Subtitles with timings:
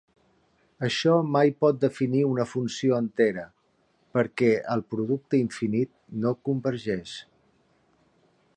[0.85, 3.43] Això mai pot definir una funció entera,
[4.17, 5.93] perquè el producte infinit
[6.25, 7.15] no convergeix.